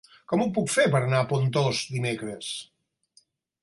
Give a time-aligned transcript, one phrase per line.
[0.31, 2.53] Com ho puc fer per anar a Pontós dimecres?